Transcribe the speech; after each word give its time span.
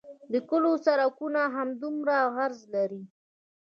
د 0.31 0.33
کلیو 0.49 0.81
سرکونه 0.85 1.41
هم 1.45 1.51
همدومره 1.57 2.17
عرض 2.39 2.61
لري 2.73 3.01